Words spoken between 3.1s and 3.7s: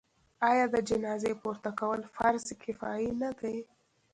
نه دی؟